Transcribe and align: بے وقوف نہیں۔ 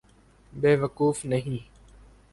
بے 0.53 0.71
وقوف 0.81 1.17
نہیں۔ 1.25 1.59